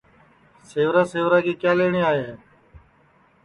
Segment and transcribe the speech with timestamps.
[0.71, 2.35] سیوا سیوا کے کیا لئیٹؔے آئے ہے